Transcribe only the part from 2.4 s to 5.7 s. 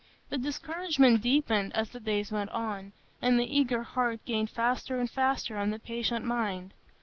on, and the eager heart gained faster and faster on